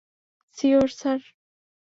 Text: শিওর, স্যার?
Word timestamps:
শিওর, 0.57 0.87
স্যার? 0.99 1.19